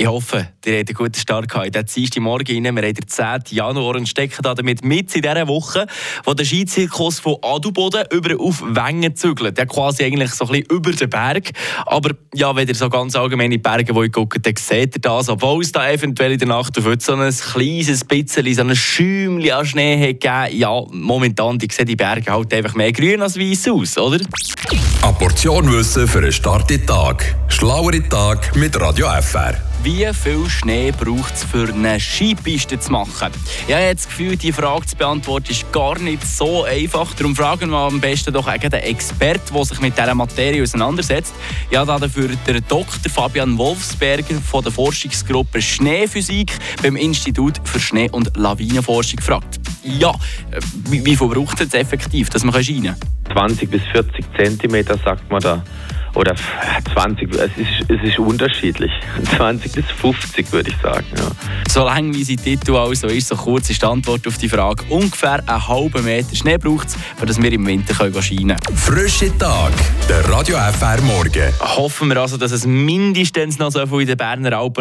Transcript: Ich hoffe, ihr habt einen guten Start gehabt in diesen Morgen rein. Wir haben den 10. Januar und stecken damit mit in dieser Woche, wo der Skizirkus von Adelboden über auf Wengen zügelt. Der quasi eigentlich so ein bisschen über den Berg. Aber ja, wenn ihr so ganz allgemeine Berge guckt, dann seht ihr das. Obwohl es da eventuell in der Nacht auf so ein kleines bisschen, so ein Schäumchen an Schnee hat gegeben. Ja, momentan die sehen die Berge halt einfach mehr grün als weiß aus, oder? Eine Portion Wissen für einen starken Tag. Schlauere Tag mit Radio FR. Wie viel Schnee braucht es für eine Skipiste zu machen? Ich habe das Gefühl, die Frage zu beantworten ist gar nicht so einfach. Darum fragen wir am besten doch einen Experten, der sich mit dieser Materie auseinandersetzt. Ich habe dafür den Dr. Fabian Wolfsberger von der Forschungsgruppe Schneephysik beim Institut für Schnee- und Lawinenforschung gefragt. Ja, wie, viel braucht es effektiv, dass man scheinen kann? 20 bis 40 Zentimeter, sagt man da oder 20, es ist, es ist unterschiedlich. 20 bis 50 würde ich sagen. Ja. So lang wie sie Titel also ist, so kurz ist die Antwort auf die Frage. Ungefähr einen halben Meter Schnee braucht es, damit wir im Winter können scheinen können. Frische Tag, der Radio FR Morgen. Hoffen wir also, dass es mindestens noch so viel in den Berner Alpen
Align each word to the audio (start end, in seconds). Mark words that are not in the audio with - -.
Ich 0.00 0.06
hoffe, 0.06 0.48
ihr 0.64 0.78
habt 0.78 0.88
einen 0.88 0.96
guten 0.96 1.20
Start 1.20 1.46
gehabt 1.46 1.76
in 1.76 1.84
diesen 1.84 2.22
Morgen 2.22 2.64
rein. 2.64 2.74
Wir 2.74 2.82
haben 2.88 2.94
den 2.94 3.06
10. 3.06 3.24
Januar 3.50 3.96
und 3.96 4.08
stecken 4.08 4.40
damit 4.42 4.82
mit 4.82 5.14
in 5.14 5.20
dieser 5.20 5.46
Woche, 5.46 5.86
wo 6.24 6.32
der 6.32 6.46
Skizirkus 6.46 7.20
von 7.20 7.36
Adelboden 7.42 8.04
über 8.10 8.40
auf 8.40 8.62
Wengen 8.62 9.14
zügelt. 9.14 9.58
Der 9.58 9.66
quasi 9.66 10.04
eigentlich 10.04 10.30
so 10.30 10.46
ein 10.46 10.52
bisschen 10.52 10.74
über 10.74 10.92
den 10.92 11.10
Berg. 11.10 11.50
Aber 11.84 12.14
ja, 12.32 12.56
wenn 12.56 12.66
ihr 12.66 12.74
so 12.74 12.88
ganz 12.88 13.14
allgemeine 13.14 13.58
Berge 13.58 13.92
guckt, 14.08 14.46
dann 14.46 14.56
seht 14.56 14.96
ihr 14.96 15.02
das. 15.02 15.28
Obwohl 15.28 15.60
es 15.60 15.70
da 15.70 15.90
eventuell 15.90 16.32
in 16.32 16.38
der 16.38 16.48
Nacht 16.48 16.78
auf 16.78 16.84
so 16.98 17.12
ein 17.12 17.30
kleines 17.30 18.02
bisschen, 18.02 18.54
so 18.54 18.62
ein 18.62 18.74
Schäumchen 18.74 19.52
an 19.52 19.66
Schnee 19.66 20.00
hat 20.00 20.20
gegeben. 20.20 20.58
Ja, 20.58 20.82
momentan 20.92 21.58
die 21.58 21.68
sehen 21.70 21.84
die 21.84 21.96
Berge 21.96 22.32
halt 22.32 22.54
einfach 22.54 22.74
mehr 22.74 22.92
grün 22.92 23.20
als 23.20 23.38
weiß 23.38 23.68
aus, 23.68 23.98
oder? 23.98 24.24
Eine 25.02 25.12
Portion 25.12 25.70
Wissen 25.70 26.08
für 26.08 26.20
einen 26.20 26.32
starken 26.32 26.86
Tag. 26.86 27.36
Schlauere 27.48 28.02
Tag 28.08 28.56
mit 28.56 28.80
Radio 28.80 29.06
FR. 29.20 29.69
Wie 29.82 30.06
viel 30.12 30.50
Schnee 30.50 30.92
braucht 30.92 31.34
es 31.34 31.44
für 31.44 31.72
eine 31.72 31.98
Skipiste 31.98 32.78
zu 32.78 32.92
machen? 32.92 33.32
Ich 33.66 33.74
habe 33.74 33.94
das 33.94 34.06
Gefühl, 34.06 34.36
die 34.36 34.52
Frage 34.52 34.84
zu 34.84 34.94
beantworten 34.94 35.50
ist 35.50 35.72
gar 35.72 35.98
nicht 35.98 36.22
so 36.22 36.64
einfach. 36.64 37.14
Darum 37.14 37.34
fragen 37.34 37.70
wir 37.70 37.78
am 37.78 37.98
besten 37.98 38.34
doch 38.34 38.46
einen 38.46 38.70
Experten, 38.72 39.54
der 39.54 39.64
sich 39.64 39.80
mit 39.80 39.96
dieser 39.96 40.14
Materie 40.14 40.62
auseinandersetzt. 40.62 41.32
Ich 41.70 41.78
habe 41.78 41.98
dafür 41.98 42.28
den 42.28 42.62
Dr. 42.68 43.10
Fabian 43.10 43.56
Wolfsberger 43.56 44.34
von 44.42 44.62
der 44.62 44.70
Forschungsgruppe 44.70 45.62
Schneephysik 45.62 46.52
beim 46.82 46.96
Institut 46.96 47.58
für 47.64 47.80
Schnee- 47.80 48.10
und 48.10 48.36
Lawinenforschung 48.36 49.16
gefragt. 49.16 49.60
Ja, 49.82 50.14
wie, 50.90 51.16
viel 51.16 51.28
braucht 51.28 51.58
es 51.62 51.72
effektiv, 51.72 52.28
dass 52.28 52.44
man 52.44 52.62
scheinen 52.62 52.84
kann? 52.84 52.96
20 53.32 53.70
bis 53.70 53.82
40 53.92 54.26
Zentimeter, 54.36 54.98
sagt 54.98 55.30
man 55.30 55.40
da 55.40 55.62
oder 56.14 56.34
20, 56.92 57.32
es 57.34 57.50
ist, 57.56 57.90
es 57.90 58.02
ist 58.02 58.18
unterschiedlich. 58.18 58.90
20 59.36 59.72
bis 59.72 59.84
50 59.86 60.52
würde 60.52 60.70
ich 60.70 60.76
sagen. 60.82 61.06
Ja. 61.16 61.30
So 61.68 61.84
lang 61.84 62.12
wie 62.14 62.24
sie 62.24 62.36
Titel 62.36 62.76
also 62.76 63.06
ist, 63.06 63.28
so 63.28 63.36
kurz 63.36 63.70
ist 63.70 63.82
die 63.82 63.86
Antwort 63.86 64.26
auf 64.26 64.38
die 64.38 64.48
Frage. 64.48 64.84
Ungefähr 64.88 65.42
einen 65.46 65.68
halben 65.68 66.04
Meter 66.04 66.34
Schnee 66.34 66.58
braucht 66.58 66.88
es, 66.88 66.96
damit 67.18 67.42
wir 67.42 67.52
im 67.52 67.66
Winter 67.66 67.94
können 67.94 68.22
scheinen 68.22 68.56
können. 68.56 68.76
Frische 68.76 69.36
Tag, 69.38 69.72
der 70.08 70.28
Radio 70.28 70.56
FR 70.56 71.00
Morgen. 71.02 71.52
Hoffen 71.60 72.08
wir 72.08 72.16
also, 72.18 72.36
dass 72.36 72.52
es 72.52 72.66
mindestens 72.66 73.58
noch 73.58 73.70
so 73.70 73.86
viel 73.86 74.02
in 74.02 74.06
den 74.08 74.16
Berner 74.16 74.58
Alpen 74.58 74.74